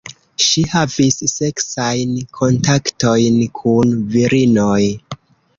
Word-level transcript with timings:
Ŝi 0.43 0.61
havis 0.69 1.19
seksajn 1.33 2.15
kontaktojn 2.39 3.39
kun 3.61 3.95
virinoj. 4.17 4.83